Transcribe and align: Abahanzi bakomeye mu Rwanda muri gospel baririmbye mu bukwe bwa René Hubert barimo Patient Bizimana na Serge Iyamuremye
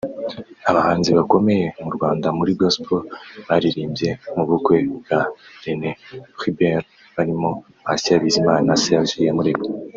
Abahanzi 0.69 1.09
bakomeye 1.17 1.65
mu 1.83 1.89
Rwanda 1.95 2.27
muri 2.37 2.51
gospel 2.59 2.99
baririmbye 3.47 4.09
mu 4.35 4.43
bukwe 4.49 4.75
bwa 4.99 5.21
René 5.63 5.89
Hubert 6.39 6.85
barimo 7.15 7.49
Patient 7.85 8.21
Bizimana 8.23 8.61
na 8.69 8.75
Serge 8.83 9.15
Iyamuremye 9.23 9.69